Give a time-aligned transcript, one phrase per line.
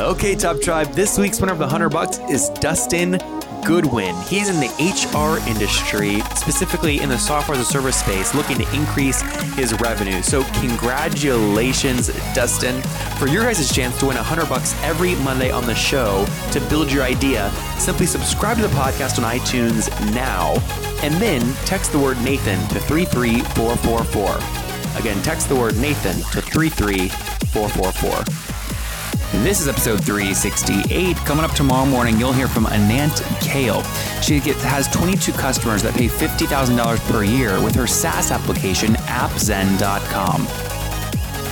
[0.00, 3.18] Okay, Top Tribe, this week's winner of the 100 bucks is Dustin
[3.66, 4.14] Goodwin.
[4.22, 8.76] He's in the HR industry, specifically in the software as a service space, looking to
[8.76, 9.20] increase
[9.56, 10.22] his revenue.
[10.22, 12.80] So, congratulations, Dustin,
[13.18, 16.92] for your guys' chance to win 100 bucks every Monday on the show to build
[16.92, 17.50] your idea.
[17.76, 20.54] Simply subscribe to the podcast on iTunes now
[21.02, 25.00] and then text the word Nathan to 33444.
[25.00, 28.57] Again, text the word Nathan to 33444.
[29.30, 31.14] This is episode 368.
[31.18, 33.82] Coming up tomorrow morning, you'll hear from Anant Kale.
[34.22, 40.46] She gets, has 22 customers that pay $50,000 per year with her SaaS application, appzen.com.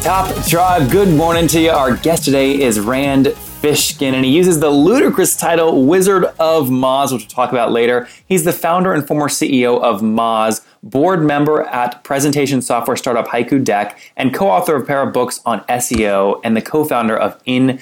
[0.00, 1.70] Top Tribe, good morning to you.
[1.70, 7.12] Our guest today is Rand Fishkin, and he uses the ludicrous title Wizard of Moz,
[7.12, 8.08] which we'll talk about later.
[8.26, 13.62] He's the founder and former CEO of Moz, board member at presentation software startup Haiku
[13.62, 17.16] Deck, and co author of a pair of books on SEO, and the co founder
[17.16, 17.78] of Inbound.org.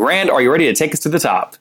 [0.00, 1.56] Rand, are you ready to take us to the top?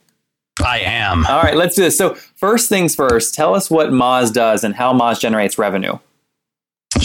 [0.64, 1.26] I am.
[1.28, 1.98] All right, let's do this.
[1.98, 6.00] So, first things first, tell us what Moz does and how Moz generates revenue.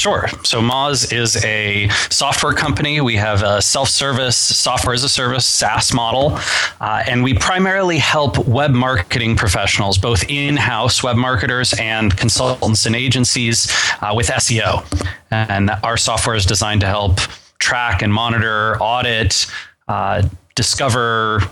[0.02, 0.26] Sure.
[0.42, 3.00] So Moz is a software company.
[3.00, 6.40] We have a self-service software as a service SaaS model,
[6.80, 12.96] uh, and we primarily help web marketing professionals, both in-house web marketers and consultants and
[12.96, 14.84] agencies, uh, with SEO.
[15.30, 17.20] And our software is designed to help
[17.60, 19.46] track and monitor, audit,
[19.86, 21.42] uh, discover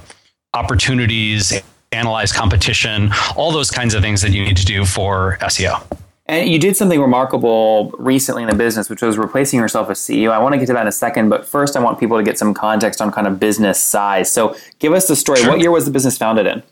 [0.55, 1.53] opportunities,
[1.92, 6.00] analyze competition, all those kinds of things that you need to do for SEO.
[6.31, 10.30] And you did something remarkable recently in the business, which was replacing yourself as CEO.
[10.30, 12.23] I want to get to that in a second, but first I want people to
[12.23, 14.33] get some context on kind of business size.
[14.33, 15.41] So give us the story.
[15.41, 15.51] Sure.
[15.51, 16.63] What year was the business founded in?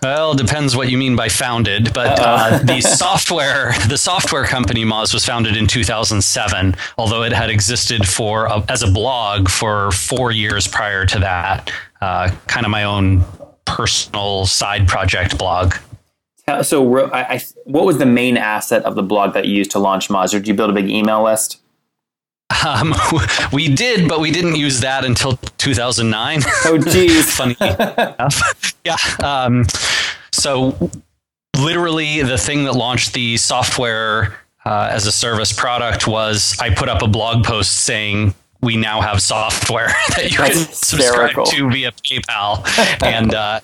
[0.00, 4.84] Well, it depends what you mean by founded, but uh, the software the software company
[4.84, 9.90] Moz was founded in 2007, although it had existed for a, as a blog for
[9.90, 11.72] four years prior to that.
[12.00, 13.24] Uh, kind of my own
[13.64, 15.74] personal side project blog.
[16.62, 19.78] So, I, I, what was the main asset of the blog that you used to
[19.78, 20.30] launch Moz?
[20.30, 21.60] Did you build a big email list?
[22.66, 22.94] Um,
[23.52, 26.40] we did, but we didn't use that until 2009.
[26.66, 27.32] Oh, geez.
[27.36, 28.74] Funny enough.
[28.84, 28.96] Yeah.
[29.22, 29.64] Um,
[30.32, 30.90] so,
[31.56, 36.88] literally, the thing that launched the software uh, as a service product was I put
[36.88, 41.46] up a blog post saying, we now have software that you That's can hysterical.
[41.46, 43.60] subscribe to via PayPal, and uh,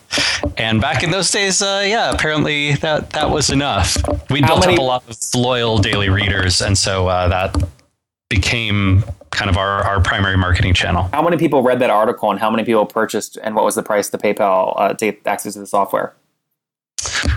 [0.56, 3.96] and back in those days, uh, yeah, apparently that that was enough.
[4.30, 7.56] We built many, up a lot of loyal daily readers, and so uh, that
[8.28, 11.08] became kind of our, our primary marketing channel.
[11.12, 13.82] How many people read that article, and how many people purchased, and what was the
[13.82, 16.14] price of the PayPal uh, to get access to the software?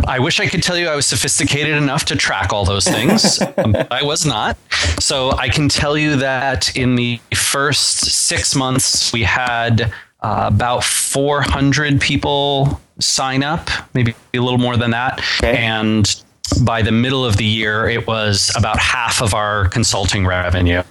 [0.07, 3.39] I wish I could tell you I was sophisticated enough to track all those things.
[3.91, 4.57] I was not.
[4.99, 10.83] So I can tell you that in the first six months, we had uh, about
[10.83, 15.19] 400 people sign up, maybe a little more than that.
[15.39, 15.57] Okay.
[15.57, 16.22] And
[16.63, 20.83] by the middle of the year, it was about half of our consulting revenue.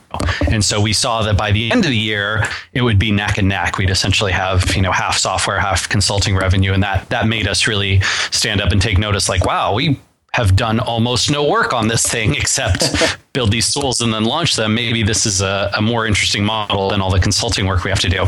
[0.50, 3.38] And so we saw that by the end of the year, it would be neck
[3.38, 3.78] and neck.
[3.78, 6.72] We'd essentially have, you know, half software, half consulting revenue.
[6.72, 10.00] And that that made us really stand up and take notice like, wow, we
[10.32, 14.56] have done almost no work on this thing except build these tools and then launch
[14.56, 14.74] them.
[14.74, 18.00] Maybe this is a, a, more interesting model than all the consulting work we have
[18.00, 18.24] to do.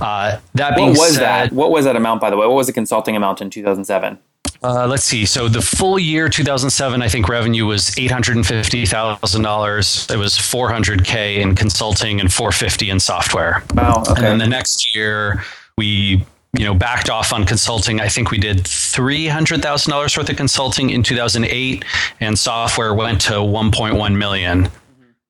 [0.00, 1.52] Uh, that being what was said, that?
[1.52, 2.46] What was that amount, by the way?
[2.46, 4.18] What was the consulting amount in 2007?
[4.64, 5.26] Uh, let's see.
[5.26, 10.06] So the full year 2007, I think revenue was eight hundred and fifty thousand dollars.
[10.10, 13.62] It was four hundred k in consulting and four fifty in software.
[13.74, 14.04] Wow.
[14.08, 14.12] Okay.
[14.14, 15.44] And then the next year
[15.76, 16.24] we
[16.56, 18.00] you know backed off on consulting.
[18.00, 21.84] I think we did three hundred thousand dollars worth of consulting in 2008,
[22.20, 24.70] and software went to 1.1 million.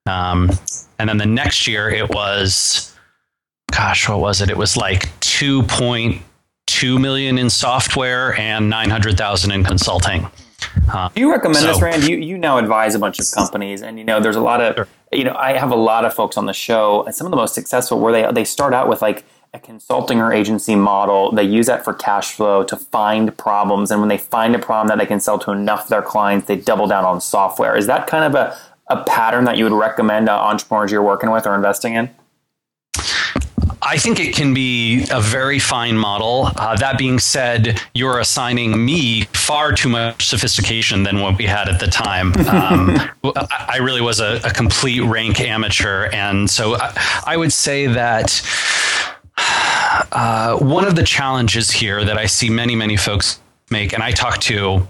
[0.07, 0.53] Um,
[1.01, 2.95] and then the next year it was,
[3.73, 4.49] gosh, what was it?
[4.49, 6.23] It was like two point
[6.75, 10.29] two million in software and nine hundred thousand in consulting.
[10.93, 12.03] Uh, Do you recommend so, this, Rand?
[12.03, 14.75] You you now advise a bunch of companies, and you know there's a lot of
[14.75, 14.89] sure.
[15.13, 17.37] you know I have a lot of folks on the show, and some of the
[17.37, 21.31] most successful where they they start out with like a consulting or agency model.
[21.31, 24.89] They use that for cash flow to find problems, and when they find a problem
[24.89, 27.77] that they can sell to enough of their clients, they double down on software.
[27.77, 28.57] Is that kind of a
[28.89, 32.11] a pattern that you would recommend uh, entrepreneurs you're working with or investing in?
[33.87, 36.51] I think it can be a very fine model.
[36.57, 41.69] Uh, that being said, you're assigning me far too much sophistication than what we had
[41.69, 42.33] at the time.
[42.55, 46.09] Um, I really was a, a, complete rank amateur.
[46.13, 48.43] And so I, I would say that
[50.13, 53.41] uh, one of the challenges here that I see many, many folks
[53.71, 54.87] make, and I talk to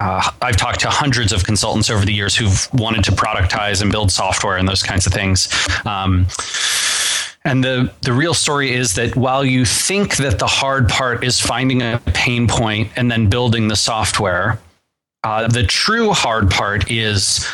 [0.00, 3.92] uh, I've talked to hundreds of consultants over the years who've wanted to productize and
[3.92, 5.48] build software and those kinds of things.
[5.86, 6.26] Um,
[7.44, 11.40] and the, the real story is that while you think that the hard part is
[11.40, 14.60] finding a pain point and then building the software,
[15.24, 17.48] uh, the true hard part is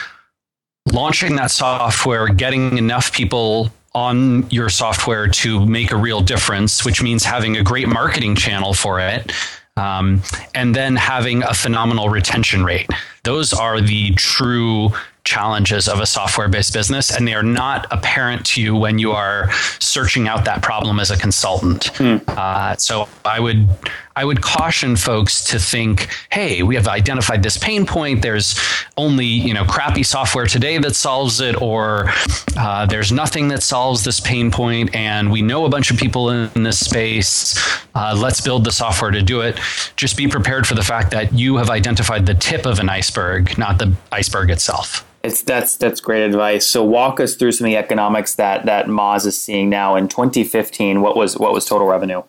[0.93, 7.03] launching that software, getting enough people on your software to make a real difference, which
[7.03, 9.33] means having a great marketing channel for it.
[9.77, 10.23] Um,
[10.57, 12.91] and then having a phenomenal retention rate.
[13.23, 14.91] Those are the true
[15.29, 19.13] challenges of a software based business, and they are not apparent to you when you
[19.13, 21.93] are searching out that problem as a consultant.
[21.99, 22.27] Mm.
[22.27, 23.69] Uh, so I would
[24.17, 28.23] I would caution folks to think, hey, we have identified this pain point.
[28.23, 28.59] There's
[28.97, 32.11] only you know crappy software today that solves it, or
[32.57, 36.31] uh, there's nothing that solves this pain point, and we know a bunch of people
[36.31, 37.55] in this space.
[37.95, 39.61] Uh, let's build the software to do it.
[39.97, 43.59] Just be prepared for the fact that you have identified the tip of an iceberg,
[43.59, 45.05] not the iceberg itself.
[45.29, 46.67] It's that's that's great advice.
[46.67, 50.09] So walk us through some of the economics that that Moz is seeing now in
[50.09, 51.03] 2015.
[51.03, 52.23] What was what was total revenue?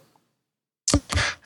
[0.94, 0.98] I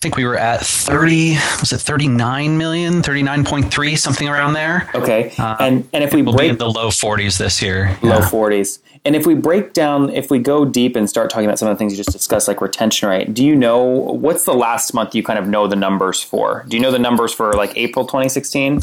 [0.01, 5.55] think we were at 30 was it 39 million 39.3 something around there okay uh,
[5.61, 8.29] and and if we break in the low 40s this year low yeah.
[8.29, 11.69] 40s and if we break down if we go deep and start talking about some
[11.69, 14.93] of the things you just discussed like retention rate do you know what's the last
[14.93, 17.71] month you kind of know the numbers for do you know the numbers for like
[17.77, 18.81] april 2016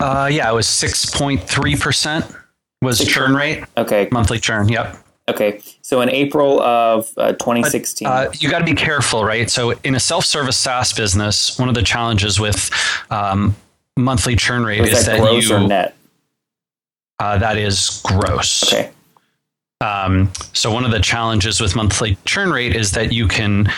[0.00, 2.40] uh, yeah, it was 6.3%
[2.82, 3.64] was churn rate.
[3.76, 4.08] Okay.
[4.12, 4.68] Monthly churn.
[4.68, 4.96] Yep.
[5.28, 5.60] Okay.
[5.82, 8.06] So in April of uh, 2016.
[8.06, 9.50] But, uh, you got to be careful, right?
[9.50, 12.70] So in a self service SaaS business, one of the challenges with
[13.10, 13.56] um,
[13.96, 15.54] monthly churn rate is that, that you.
[15.54, 15.96] Or net?
[17.18, 18.72] Uh, that is gross.
[18.72, 18.90] Okay.
[19.80, 23.70] Um, so one of the challenges with monthly churn rate is that you can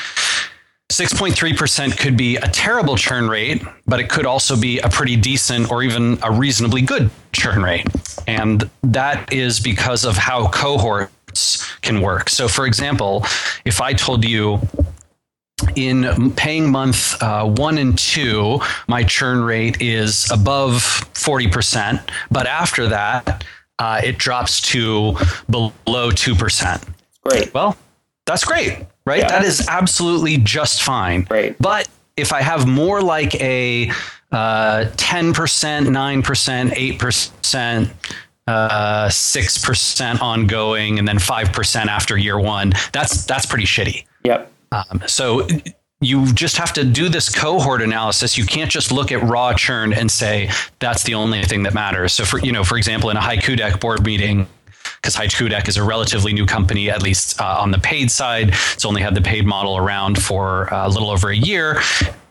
[0.91, 5.71] 6.3% could be a terrible churn rate, but it could also be a pretty decent
[5.71, 7.89] or even a reasonably good churn rate.
[8.29, 12.31] And that is because of how cohorts can work.
[12.31, 13.27] So, for example,
[13.65, 14.61] if I told you
[15.75, 20.75] in paying month uh, one and two, my churn rate is above
[21.15, 23.45] 40%, but after that,
[23.81, 25.13] uh, it drops to
[25.51, 26.89] below 2%.
[27.25, 27.53] Great.
[27.53, 27.77] Well,
[28.25, 29.21] that's great right?
[29.21, 29.29] Yeah.
[29.29, 31.27] That is absolutely just fine.
[31.31, 31.57] Right.
[31.59, 33.89] But if I have more like a
[34.33, 37.91] uh, 10%, 9%, 8%,
[38.49, 44.05] uh, 6% ongoing, and then 5% after year one, that's, that's pretty shitty.
[44.25, 44.53] Yep.
[44.73, 45.47] Um, so
[46.01, 48.37] you just have to do this cohort analysis.
[48.37, 52.13] You can't just look at raw churn and say that's the only thing that matters.
[52.13, 54.47] So for you know, for example, in a haiku deck board meeting,
[55.07, 58.49] because Haiku Deck is a relatively new company, at least uh, on the paid side.
[58.73, 61.81] It's only had the paid model around for uh, a little over a year.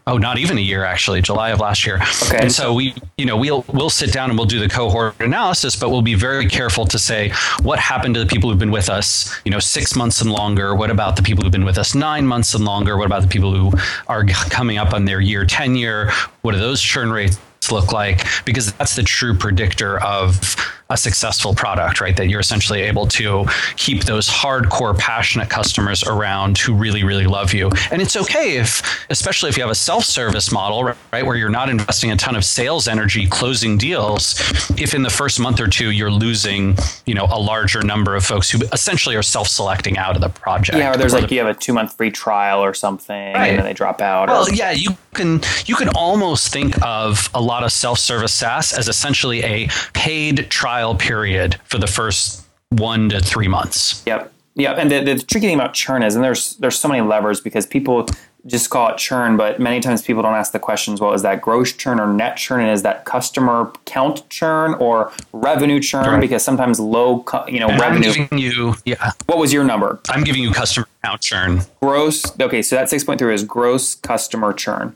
[0.07, 2.01] Oh, not even a year actually, July of last year.
[2.25, 2.37] Okay.
[2.37, 5.77] And so we, you know, we'll we'll sit down and we'll do the cohort analysis,
[5.77, 7.31] but we'll be very careful to say
[7.63, 10.75] what happened to the people who've been with us, you know, six months and longer.
[10.75, 12.97] What about the people who've been with us nine months and longer?
[12.97, 13.71] What about the people who
[14.07, 16.11] are coming up on their year tenure?
[16.41, 17.39] What do those churn rates
[17.71, 18.25] look like?
[18.43, 20.55] Because that's the true predictor of
[20.89, 22.15] a successful product, right?
[22.15, 27.53] That you're essentially able to keep those hardcore, passionate customers around who really, really love
[27.53, 27.71] you.
[27.91, 31.49] And it's okay if, especially if you have a self service model, right, where you're
[31.49, 34.39] not investing a ton of sales energy closing deals,
[34.79, 36.77] if in the first month or two you're losing,
[37.07, 40.29] you know, a larger number of folks who essentially are self selecting out of the
[40.29, 40.77] project.
[40.77, 43.33] Yeah, or there's or like the, you have a two month free trial or something
[43.33, 43.47] right.
[43.47, 44.27] and then they drop out.
[44.27, 48.33] Well, or, yeah, you can you can almost think of a lot of self service
[48.33, 54.03] SaaS as essentially a paid trial trial period for the first one to three months.
[54.05, 54.31] Yep.
[54.55, 57.41] Yeah, and the, the tricky thing about churn is, and there's there's so many levers
[57.41, 58.07] because people
[58.45, 61.01] just call it churn, but many times people don't ask the questions.
[61.01, 65.11] Well, is that gross churn or net churn, and is that customer count churn or
[65.33, 66.05] revenue churn?
[66.05, 66.21] Right.
[66.21, 68.09] Because sometimes low, you know, and revenue.
[68.09, 69.11] I'm giving you, yeah.
[69.25, 69.99] What was your number?
[70.09, 71.61] I'm giving you customer count churn.
[71.81, 72.23] Gross.
[72.39, 74.95] Okay, so that six point three is gross customer churn.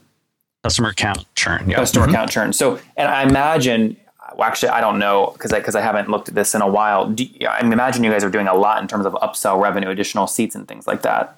[0.64, 1.70] Customer count churn.
[1.70, 1.78] Yeah.
[1.78, 2.16] Customer mm-hmm.
[2.16, 2.54] count churn.
[2.54, 3.98] So, and I imagine
[4.36, 6.68] well, actually, I don't know because because I, I, haven't looked at this in a
[6.68, 7.10] while.
[7.10, 10.28] Do, I imagine you guys are doing a lot in terms of upsell revenue, additional
[10.28, 11.36] seats, and things like that.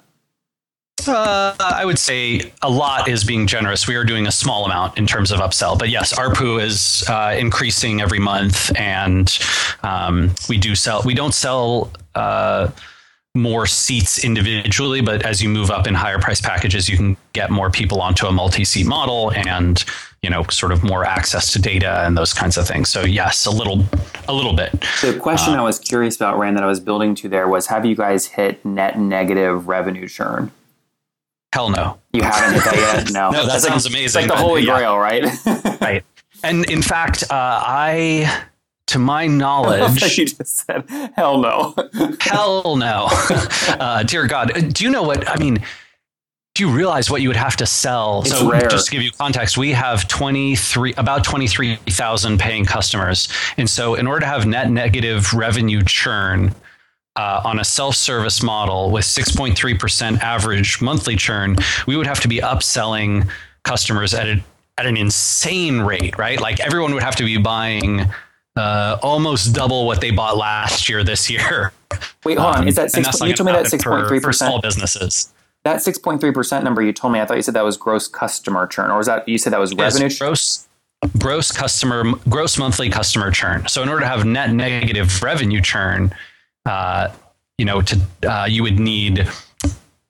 [1.06, 3.88] Uh, I would say a lot is being generous.
[3.88, 7.34] We are doing a small amount in terms of upsell, but yes, ARPU is uh,
[7.36, 9.36] increasing every month, and
[9.82, 11.02] um, we do sell.
[11.04, 11.90] We don't sell.
[12.14, 12.70] Uh,
[13.34, 17.50] more seats individually, but as you move up in higher price packages, you can get
[17.50, 19.86] more people onto a multi-seat model and
[20.22, 22.88] you know sort of more access to data and those kinds of things.
[22.88, 23.84] So yes, a little
[24.28, 24.72] a little bit.
[25.02, 27.84] The question I was curious about, Rand, that I was building to there was: Have
[27.84, 30.52] you guys hit net negative revenue churn?
[31.52, 31.98] Hell no.
[32.12, 33.10] You haven't hit that yet.
[33.12, 34.78] No, No, that That's sounds It's amazing, like the holy yeah.
[34.78, 35.24] grail, right?
[35.80, 36.04] Right.
[36.42, 38.44] And in fact, uh, I,
[38.86, 41.74] to my knowledge, you just said, hell no.
[42.20, 43.08] hell no.
[43.10, 45.62] uh, dear God, do you know what I mean?
[46.54, 48.20] Do you realize what you would have to sell?
[48.20, 48.68] It's so, rare.
[48.68, 53.28] just to give you context, we have twenty three, about twenty three thousand paying customers,
[53.56, 56.54] and so in order to have net negative revenue churn.
[57.14, 61.56] Uh, on a self-service model with 6.3% average monthly churn,
[61.86, 63.28] we would have to be upselling
[63.64, 64.42] customers at a,
[64.78, 66.40] at an insane rate, right?
[66.40, 68.06] Like everyone would have to be buying
[68.56, 71.72] uh, almost double what they bought last year this year.
[72.24, 72.66] Wait, hold on.
[72.66, 73.20] Is that six?
[73.20, 75.30] You told me that happen six point three for- for small businesses.
[75.64, 77.20] That six point three percent number you told me.
[77.20, 79.60] I thought you said that was gross customer churn, or was that you said that
[79.60, 80.06] was revenue?
[80.06, 80.68] Yes, gross
[81.18, 83.66] gross customer gross monthly customer churn.
[83.68, 86.12] So in order to have net negative revenue churn,
[86.66, 87.12] uh,
[87.58, 89.28] you know, to uh, you would need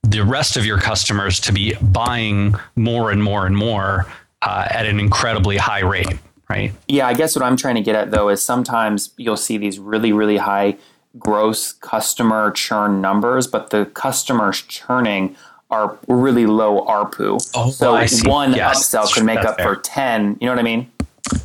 [0.02, 4.06] the rest of your customers to be buying more and more and more
[4.42, 6.18] uh, at an incredibly high rate,
[6.48, 6.72] right?
[6.88, 9.78] Yeah, I guess what I'm trying to get at though is sometimes you'll see these
[9.78, 10.76] really, really high
[11.18, 15.36] gross customer churn numbers, but the customers churning
[15.70, 17.38] are really low ARPU.
[17.54, 17.92] Oh, so
[18.28, 19.74] one Yes, upsell could make that's up fair.
[19.74, 20.36] for ten.
[20.40, 20.90] You know what I mean?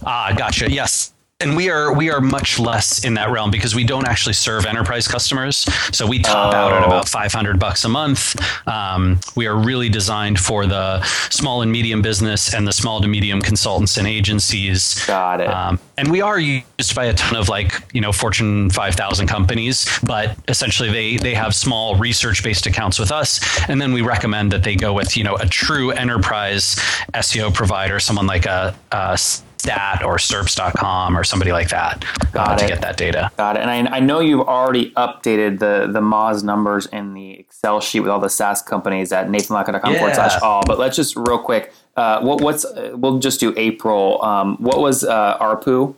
[0.05, 0.69] Ah, gotcha.
[0.71, 1.13] Yes.
[1.39, 4.65] And we are we are much less in that realm because we don't actually serve
[4.65, 5.57] enterprise customers.
[5.95, 6.87] So we top out at Oh.
[6.87, 8.35] about 500 bucks a month.
[8.67, 13.07] Um, we are really designed for the small and medium business and the small to
[13.07, 15.05] medium consultants and agencies.
[15.05, 15.47] Got it.
[15.47, 19.85] Um, and we are used by a ton of like you know Fortune 5,000 companies,
[20.01, 23.39] but essentially they they have small research based accounts with us,
[23.69, 26.77] and then we recommend that they go with you know a true enterprise
[27.13, 29.19] SEO provider, someone like a, a
[29.67, 33.29] Stat or SERPs.com or somebody like that uh, to get that data.
[33.35, 33.63] Got it.
[33.63, 37.99] And I, I know you've already updated the the Moz numbers in the Excel sheet
[37.99, 40.63] with all the SaaS companies at nathanlatka.com forward slash all.
[40.65, 41.73] But let's just real quick.
[41.97, 44.23] Uh, what, what's uh, we'll just do April.
[44.23, 45.93] Um, what was uh, ARPU?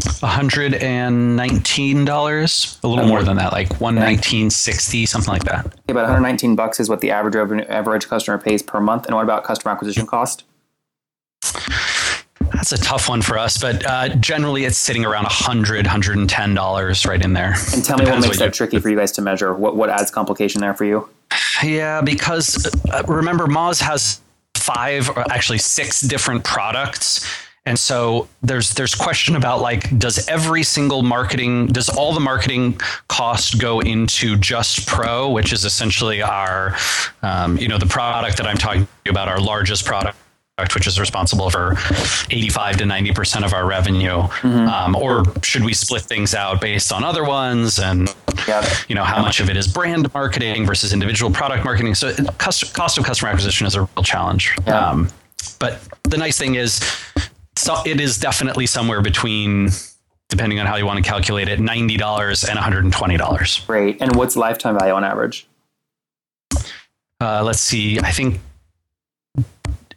[0.00, 5.66] $119, a little more than that, like 119.60, something like that.
[5.66, 9.04] Okay, about 119 bucks is what the average revenue, average customer pays per month.
[9.06, 10.44] And what about customer acquisition cost?
[12.54, 17.22] That's a tough one for us, but uh, generally it's sitting around 100 $110 right
[17.22, 17.54] in there.
[17.72, 19.54] And tell me what makes you- that tricky for you guys to measure.
[19.54, 21.08] What what adds complication there for you?
[21.62, 24.20] Yeah, because uh, remember, Moz has
[24.54, 27.26] five, or actually six different products.
[27.64, 32.80] And so there's there's question about like does every single marketing does all the marketing
[33.06, 36.76] cost go into just pro which is essentially our
[37.22, 40.18] um, you know the product that I'm talking about our largest product
[40.58, 41.76] which is responsible for
[42.30, 44.22] 85 to 90 percent of our revenue.
[44.42, 48.14] Um, or should we split things out based on other ones and
[48.88, 51.94] you know how much of it is brand marketing versus individual product marketing?
[51.94, 54.54] So cost, cost of customer acquisition is a real challenge.
[54.66, 54.78] Yeah.
[54.90, 55.08] um,
[55.58, 56.80] but the nice thing is
[57.56, 59.70] so it is definitely somewhere between
[60.28, 64.00] depending on how you want to calculate it $90 and $120 Great.
[64.00, 65.46] And what's lifetime value on average?
[67.20, 67.98] uh, let's see.
[68.00, 68.40] I think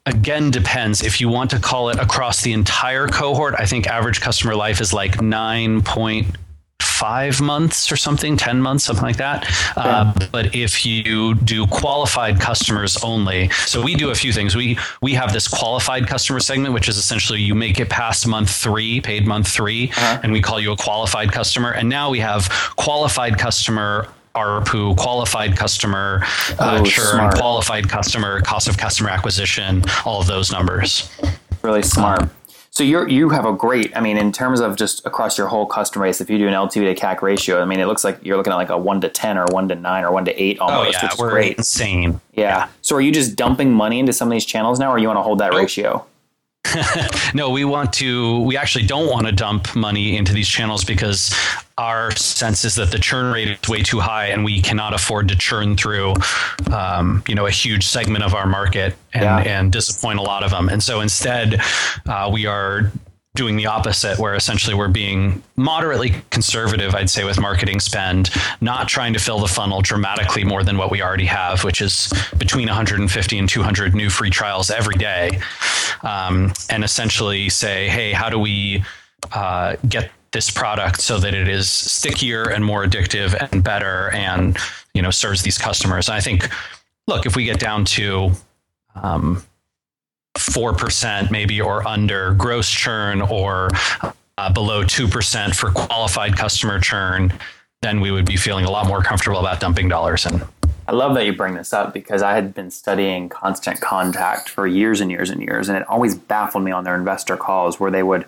[0.06, 1.04] again depends.
[1.04, 4.82] If you want to call it across the entire cohort i think average customer life
[4.82, 9.48] is like 9.5 months or something 10 months something like that.
[9.76, 14.56] Uh, but if you do qualified customers only so we do a few things.
[14.56, 18.50] We we have this qualified customer segment which is essentially you make it past month
[18.50, 19.92] three paid month 3
[20.24, 21.72] and we call you a qualified customer.
[21.72, 26.22] And now we have qualified customer ARPU, qualified customer
[26.60, 27.36] uh, Oh, churn, smart.
[27.36, 31.10] qualified customer, cost of customer acquisition, all of those numbers.
[31.64, 32.30] Really smart.
[32.70, 33.96] So you you have a great.
[33.96, 36.54] I mean, in terms of just across your whole customer base, if you do an
[36.54, 39.00] LTV to CAC ratio, I mean, it looks like you're looking at like a one
[39.00, 41.30] to ten or one to nine or one to eight almost, yeah, which is we're
[41.30, 41.58] great.
[41.58, 42.20] insane.
[42.34, 42.68] Yeah.
[42.82, 45.18] So are you just dumping money into some of these channels now, or you want
[45.18, 46.06] to hold that ratio?
[47.34, 48.42] No, we want to.
[48.42, 51.34] We actually don't want to dump money into these channels because
[51.78, 55.28] our sense is that the churn rate is way too high, and we cannot afford
[55.30, 56.14] to churn through,
[56.72, 59.40] um, you know, a huge segment of our market and, Yeah.
[59.40, 60.70] and disappoint a lot of them.
[60.70, 61.60] And so instead,
[62.08, 62.92] uh, we are
[63.36, 68.88] doing the opposite, where essentially we're being moderately conservative, I'd say, with marketing spend, not
[68.88, 72.68] trying to fill the funnel dramatically more than what we already have, which is between
[72.68, 75.40] 150 and 200 new free trials every day,
[76.02, 78.84] um, and essentially say, hey, how do we
[79.32, 84.58] uh, get this product so that it is stickier and more addictive and better and
[84.94, 86.10] you know serves these customers.
[86.10, 86.50] And I think,
[87.08, 88.32] look, if we get down to
[88.96, 89.44] um,
[90.38, 93.70] four percent maybe or under gross churn or
[94.38, 97.34] uh, below two percent for qualified customer churn,
[97.82, 100.42] then we would be feeling a lot more comfortable about dumping dollars in.
[100.88, 104.68] I love that you bring this up because I had been studying constant contact for
[104.68, 107.90] years and years and years, and it always baffled me on their investor calls where
[107.90, 108.26] they would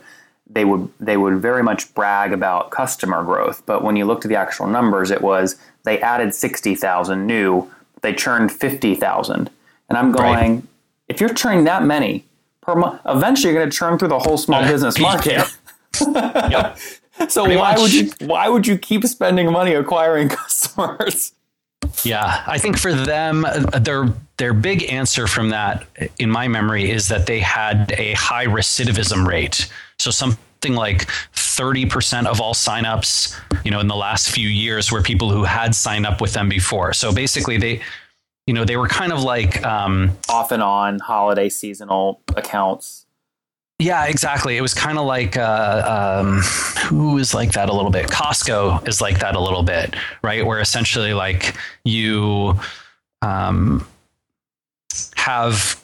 [0.49, 4.29] they would they would very much brag about customer growth, but when you looked at
[4.29, 7.69] the actual numbers, it was they added sixty thousand new,
[8.01, 9.49] they churned fifty thousand,
[9.89, 10.63] and I'm going, right.
[11.07, 12.25] If you're churning that many
[12.61, 15.43] per month, eventually you're going to churn through the whole small business market.
[15.99, 16.77] Yep.
[17.29, 17.79] So Pretty why much.
[17.81, 21.31] would you why would you keep spending money acquiring customers?
[22.03, 23.45] Yeah, I think for them,
[23.81, 25.87] their their big answer from that,
[26.19, 29.71] in my memory, is that they had a high recidivism rate.
[29.97, 33.35] So something like 30% of all signups,
[33.65, 36.49] you know, in the last few years were people who had signed up with them
[36.49, 36.93] before.
[36.93, 37.81] So basically, they,
[38.47, 43.05] you know, they were kind of like um, off and on holiday seasonal accounts.
[43.79, 44.57] Yeah, exactly.
[44.57, 46.41] It was kind of like uh, um,
[46.87, 48.07] who is like that a little bit.
[48.07, 50.43] Costco is like that a little bit, right?
[50.43, 52.59] Where essentially, like you
[53.21, 53.85] um,
[55.15, 55.79] have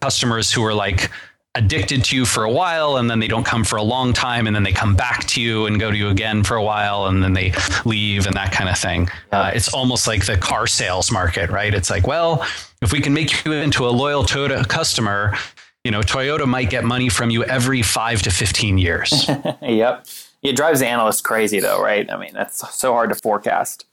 [0.00, 1.10] customers who are like
[1.56, 4.46] addicted to you for a while and then they don't come for a long time
[4.46, 7.06] and then they come back to you and go to you again for a while
[7.06, 7.52] and then they
[7.84, 9.08] leave and that kind of thing.
[9.30, 11.72] Uh, it's almost like the car sales market, right?
[11.72, 12.44] It's like, well,
[12.82, 15.36] if we can make you into a loyal Toyota customer,
[15.84, 19.28] you know, Toyota might get money from you every five to 15 years.
[19.62, 20.06] yep.
[20.42, 22.10] It drives the analysts crazy, though, right?
[22.10, 23.86] I mean, that's so hard to forecast.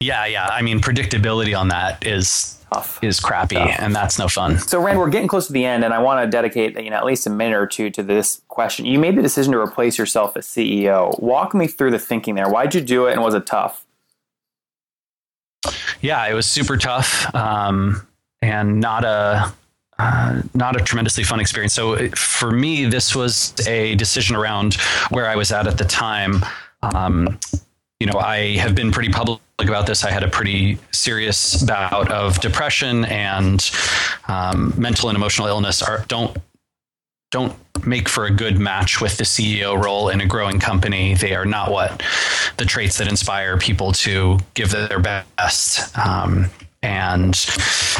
[0.00, 0.46] Yeah, yeah.
[0.46, 3.02] I mean, predictability on that is Tough.
[3.02, 3.76] is crappy, Tough.
[3.78, 4.58] and that's no fun.
[4.58, 6.96] So, Rand, we're getting close to the end, and I want to dedicate you know
[6.96, 8.86] at least a minute or two to this question.
[8.86, 11.18] You made the decision to replace yourself as CEO.
[11.20, 12.48] Walk me through the thinking there.
[12.48, 13.84] Why'd you do it, and was it tough?
[16.00, 18.06] Yeah, it was super tough, um,
[18.40, 19.52] and not a
[19.98, 21.74] uh, not a tremendously fun experience.
[21.74, 24.74] So for me, this was a decision around
[25.10, 26.44] where I was at at the time.
[26.82, 27.38] Um,
[27.98, 30.04] you know, I have been pretty public about this.
[30.04, 33.68] I had a pretty serious bout of depression and
[34.28, 35.82] um, mental and emotional illness.
[35.82, 36.36] Are don't
[37.30, 37.54] don't
[37.86, 41.14] make for a good match with the CEO role in a growing company.
[41.14, 42.02] They are not what
[42.56, 45.96] the traits that inspire people to give their best.
[45.98, 46.50] Um,
[46.82, 47.34] and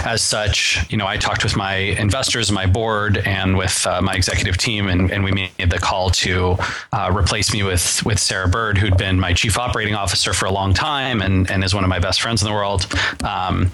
[0.05, 4.15] as such, you know, I talked with my investors, my board, and with uh, my
[4.15, 6.57] executive team, and, and, we made the call to
[6.93, 10.53] uh, replace me with with Sarah Bird, who'd been my chief operating officer for a
[10.53, 12.87] long time, and and is one of my best friends in the world.
[13.25, 13.73] Um,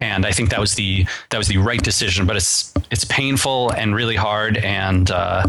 [0.00, 3.70] and I think that was the that was the right decision, but it's it's painful
[3.72, 5.46] and really hard, and uh,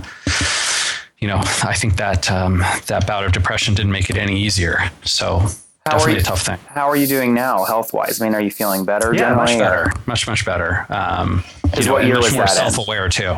[1.19, 4.91] you know, I think that um, that bout of depression didn't make it any easier.
[5.03, 5.45] So
[5.85, 6.59] how Definitely are you, a tough thing.
[6.67, 8.21] How are you doing now, health wise?
[8.21, 9.15] I mean, are you feeling better?
[9.15, 9.93] Yeah, much better, or?
[10.05, 10.85] much much better.
[10.89, 11.43] Um,
[11.75, 13.35] you know, what year much was more self aware too.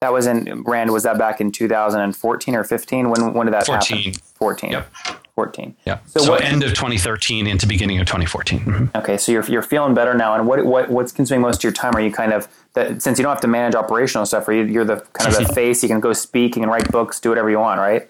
[0.00, 0.90] That was in Rand.
[0.90, 3.10] Was that back in 2014 or 15?
[3.10, 3.98] When when did that 14.
[3.98, 4.20] happen?
[4.36, 4.70] 14.
[4.70, 4.88] Yep.
[5.34, 5.76] 14.
[5.84, 5.98] Yeah.
[6.06, 8.58] So, so what, end of 2013 into beginning of 2014.
[8.60, 8.96] Mm-hmm.
[8.96, 10.34] Okay, so you're you're feeling better now.
[10.34, 11.94] And what what what's consuming most of your time?
[11.94, 14.48] Are you kind of that since you don't have to manage operational stuff?
[14.48, 15.82] Are you you're the kind of the face?
[15.82, 16.56] You can go speak.
[16.56, 17.20] You can write books.
[17.20, 18.08] Do whatever you want, right?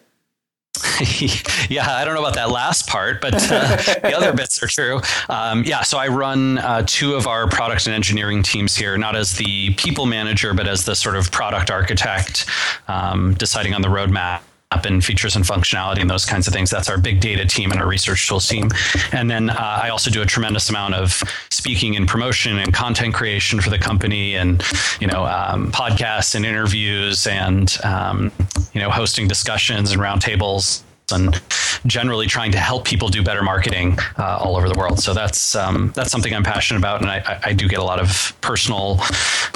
[1.68, 5.00] yeah, I don't know about that last part, but uh, the other bits are true.
[5.28, 9.16] Um, yeah, so I run uh, two of our product and engineering teams here, not
[9.16, 12.46] as the people manager, but as the sort of product architect,
[12.88, 16.68] um, deciding on the roadmap and features and functionality and those kinds of things.
[16.68, 18.68] That's our big data team and our research tools team.
[19.12, 23.14] And then uh, I also do a tremendous amount of speaking and promotion and content
[23.14, 24.62] creation for the company, and
[25.00, 28.30] you know um, podcasts and interviews, and um,
[28.74, 31.40] you know hosting discussions and roundtables and
[31.86, 34.98] generally trying to help people do better marketing uh, all over the world.
[35.00, 37.98] So that's um, that's something I'm passionate about, and I, I, do get a lot
[37.98, 39.00] of personal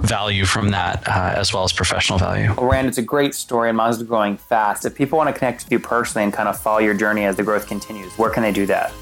[0.03, 2.53] value from that uh, as well as professional value.
[2.57, 4.85] Well, Rand, it's a great story, and Moz is growing fast.
[4.85, 7.37] If people want to connect with you personally and kind of follow your journey as
[7.37, 8.93] the growth continues, where can they do that?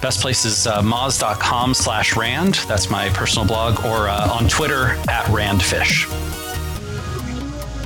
[0.00, 2.54] Best place is uh, moz.com slash rand.
[2.68, 6.44] That's my personal blog, or uh, on Twitter at randfish.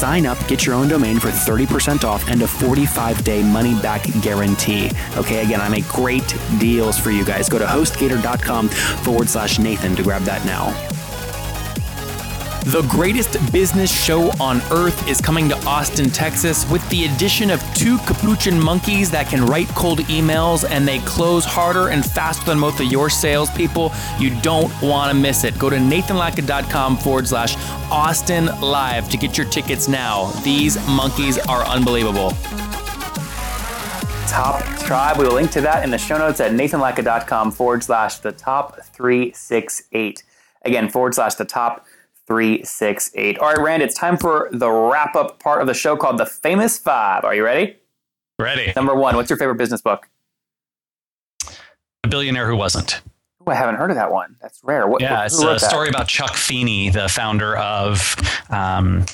[0.00, 4.02] sign up, get your own domain for 30% off and a 45 day money back
[4.22, 4.90] guarantee.
[5.16, 7.50] Okay, again, I make great deals for you guys.
[7.50, 8.70] Go to hostgator.com
[9.04, 10.99] forward slash Nathan to grab that now.
[12.66, 17.60] The greatest business show on earth is coming to Austin, Texas, with the addition of
[17.74, 22.58] two capuchin monkeys that can write cold emails and they close harder and faster than
[22.58, 23.92] most of your salespeople.
[24.18, 25.58] You don't want to miss it.
[25.58, 27.56] Go to nathanlatka.com forward slash
[27.90, 30.26] Austin Live to get your tickets now.
[30.44, 32.30] These monkeys are unbelievable.
[34.28, 35.16] Top Tribe.
[35.16, 38.80] We will link to that in the show notes at nathanlatka.com forward slash the top
[38.84, 40.22] 368.
[40.62, 41.86] Again, forward slash the top
[42.30, 43.40] 368.
[43.40, 46.26] All right, Rand, it's time for the wrap up part of the show called The
[46.26, 47.24] Famous Five.
[47.24, 47.76] Are you ready?
[48.38, 48.72] Ready.
[48.76, 50.08] Number one, what's your favorite business book?
[52.04, 53.00] A billionaire who wasn't.
[53.42, 54.36] Ooh, I haven't heard of that one.
[54.40, 54.86] That's rare.
[54.86, 58.14] What, Yeah, it's a story about Chuck Feeney, the founder of
[58.48, 59.06] um,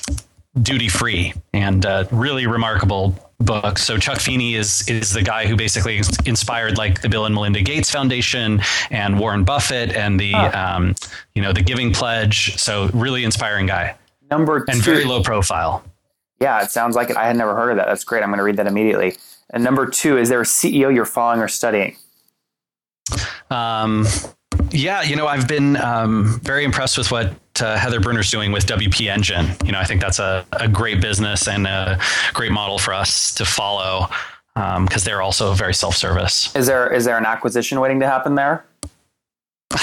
[0.61, 3.77] Duty Free, and a really remarkable book.
[3.77, 7.61] So Chuck Feeney is is the guy who basically inspired like the Bill and Melinda
[7.61, 10.95] Gates Foundation and Warren Buffett and the um,
[11.35, 12.57] you know the Giving Pledge.
[12.57, 13.95] So really inspiring guy
[14.29, 15.83] Number and very low profile.
[16.39, 17.17] Yeah, it sounds like it.
[17.17, 17.87] I had never heard of that.
[17.87, 18.21] That's great.
[18.21, 19.17] I'm going to read that immediately.
[19.49, 21.95] And number two, is there a CEO you're following or studying?
[23.49, 24.05] Um,
[24.71, 28.65] yeah, you know, I've been um, very impressed with what uh, Heather Brunner's doing with
[28.65, 29.47] WP Engine.
[29.65, 31.99] You know, I think that's a, a great business and a
[32.33, 34.07] great model for us to follow
[34.55, 36.55] because they're also very self-service.
[36.55, 38.65] Is there is there an acquisition waiting to happen there?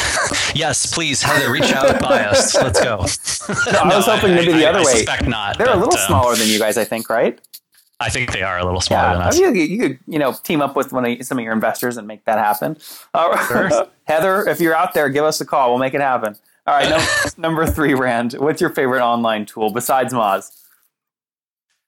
[0.54, 2.54] Yes, please, Heather, reach out, buy us.
[2.54, 3.00] Let's go.
[3.00, 4.92] I was hoping maybe the I- other I way.
[4.92, 5.58] suspect not.
[5.58, 7.38] They're a little um, smaller than you guys, I think, right?
[8.00, 9.38] I think they are a little smaller than us.
[9.38, 11.96] you, could- you could you know team up with one of some of your investors
[11.96, 12.76] and make that happen.
[13.14, 15.70] Uh, Heather, if you're out there, give us a call.
[15.70, 16.36] We'll make it happen.
[16.66, 18.34] All right, num- number three, Rand.
[18.34, 20.60] What's your favorite online tool besides Moz?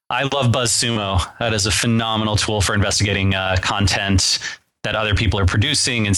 [0.09, 1.37] I love BuzzSumo.
[1.39, 4.39] That is a phenomenal tool for investigating uh, content
[4.83, 6.15] that other people are producing and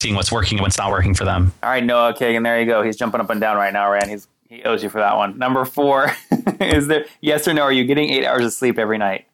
[0.00, 1.52] seeing what's working and what's not working for them.
[1.62, 2.82] All right, Noah Kagan, there you go.
[2.82, 4.10] He's jumping up and down right now, Rand.
[4.10, 5.36] He's he owes you for that one.
[5.38, 6.10] Number four,
[6.60, 7.62] is there yes or no?
[7.62, 9.26] Are you getting eight hours of sleep every night?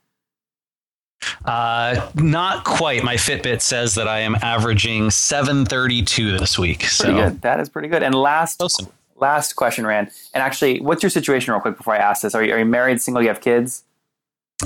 [1.44, 3.02] Uh, not quite.
[3.04, 6.84] My Fitbit says that I am averaging 732 this week.
[6.84, 7.42] So Pretty good.
[7.42, 8.02] That is pretty good.
[8.02, 8.88] And last Awesome.
[9.16, 10.10] last question, Rand.
[10.32, 12.34] And actually, what's your situation, real quick, before I ask this?
[12.34, 13.22] Are you, are you married, single?
[13.22, 13.84] You have kids?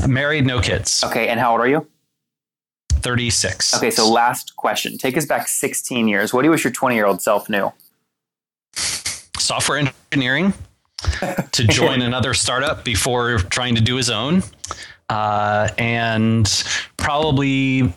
[0.07, 1.03] Married, no kids.
[1.05, 1.29] Okay.
[1.29, 1.87] And how old are you?
[2.91, 3.75] 36.
[3.77, 3.91] Okay.
[3.91, 4.99] So last question.
[4.99, 6.33] Take us back 16 years.
[6.33, 7.73] What do you wish your 20 year old self knew?
[9.39, 9.79] software
[10.13, 10.53] engineering
[11.53, 14.43] to join another startup before trying to do his own.
[15.11, 16.65] Uh, and
[16.97, 17.93] probably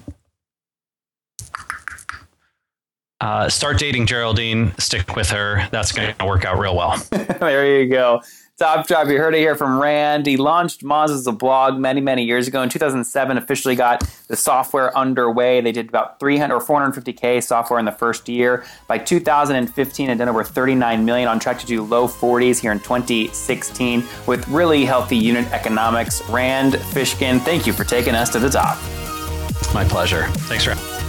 [3.21, 5.67] uh, start dating Geraldine, stick with her.
[5.71, 6.97] That's going to work out real well.
[7.11, 8.21] there you go.
[8.57, 9.07] Top job.
[9.07, 10.27] you heard it here from Rand.
[10.27, 12.61] He launched Moz as a blog many, many years ago.
[12.61, 15.61] In 2007, officially got the software underway.
[15.61, 18.63] They did about 300 or 450k software in the first year.
[18.87, 22.79] By 2015, had done over 39 million, on track to do low 40s here in
[22.79, 26.21] 2016 with really healthy unit economics.
[26.29, 28.77] Rand Fishkin, thank you for taking us to the top.
[29.73, 30.27] My pleasure.
[30.27, 31.00] Thanks for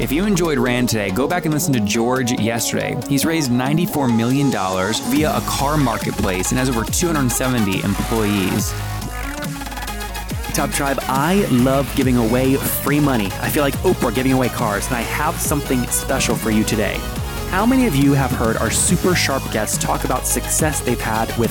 [0.00, 2.98] If you enjoyed Rand today, go back and listen to George yesterday.
[3.06, 8.70] He's raised $94 million via a car marketplace and has over 270 employees.
[10.54, 13.26] Top Tribe, I love giving away free money.
[13.42, 16.96] I feel like Oprah giving away cars, and I have something special for you today.
[17.50, 21.36] How many of you have heard our super sharp guests talk about success they've had
[21.36, 21.50] with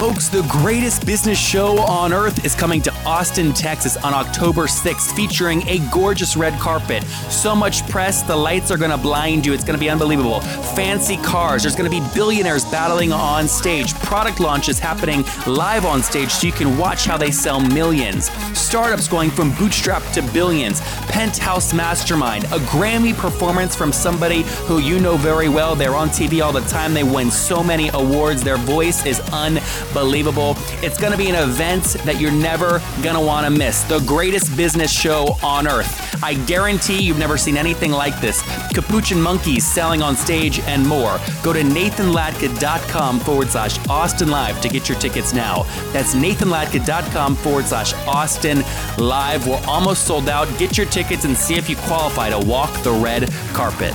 [0.00, 5.14] Folks, the greatest business show on earth is coming to Austin, Texas on October 6th,
[5.14, 7.02] featuring a gorgeous red carpet.
[7.28, 9.52] So much press, the lights are going to blind you.
[9.52, 10.40] It's going to be unbelievable.
[10.74, 11.64] Fancy cars.
[11.64, 13.92] There's going to be billionaires battling on stage.
[13.96, 18.30] Product launches happening live on stage so you can watch how they sell millions.
[18.58, 20.80] Startups going from bootstrap to billions.
[21.10, 25.76] Penthouse Mastermind, a Grammy performance from somebody who you know very well.
[25.76, 26.94] They're on TV all the time.
[26.94, 28.42] They win so many awards.
[28.42, 29.59] Their voice is unbelievable
[29.90, 30.56] unbelievable.
[30.82, 33.82] It's going to be an event that you're never going to want to miss.
[33.84, 36.22] The greatest business show on earth.
[36.22, 38.42] I guarantee you've never seen anything like this.
[38.72, 41.18] Capuchin monkeys selling on stage and more.
[41.42, 45.62] Go to nathanlatka.com forward slash Austin Live to get your tickets now.
[45.92, 48.62] That's nathanlatka.com forward slash Austin
[48.98, 49.46] Live.
[49.46, 50.46] We're almost sold out.
[50.58, 53.94] Get your tickets and see if you qualify to walk the red carpet.